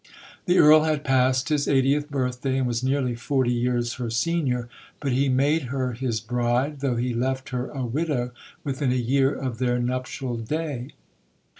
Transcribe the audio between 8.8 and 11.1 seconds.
a year of their nuptial day.